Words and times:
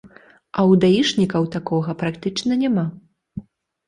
А 0.05 0.59
ў 0.69 0.77
даішнікаў 0.85 1.43
такога 1.55 1.91
практычна 1.99 2.57
няма. 2.63 2.85